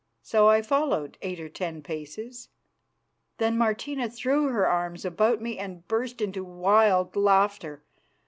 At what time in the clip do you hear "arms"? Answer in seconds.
4.65-5.05